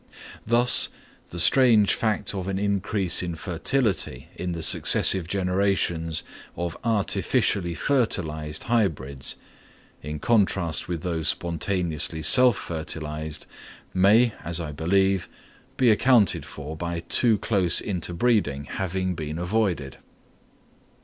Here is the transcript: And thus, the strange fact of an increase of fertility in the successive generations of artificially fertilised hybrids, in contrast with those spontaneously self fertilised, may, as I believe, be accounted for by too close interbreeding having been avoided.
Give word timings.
And 0.03 0.11
thus, 0.47 0.89
the 1.29 1.39
strange 1.39 1.93
fact 1.93 2.33
of 2.33 2.47
an 2.47 2.57
increase 2.57 3.21
of 3.21 3.37
fertility 3.39 4.29
in 4.35 4.51
the 4.53 4.63
successive 4.63 5.27
generations 5.27 6.23
of 6.55 6.75
artificially 6.83 7.75
fertilised 7.75 8.63
hybrids, 8.63 9.35
in 10.01 10.17
contrast 10.17 10.87
with 10.87 11.03
those 11.03 11.27
spontaneously 11.27 12.23
self 12.23 12.57
fertilised, 12.57 13.45
may, 13.93 14.33
as 14.43 14.59
I 14.59 14.71
believe, 14.71 15.29
be 15.77 15.91
accounted 15.91 16.45
for 16.45 16.75
by 16.75 17.01
too 17.01 17.37
close 17.37 17.79
interbreeding 17.79 18.63
having 18.63 19.13
been 19.13 19.37
avoided. 19.37 19.99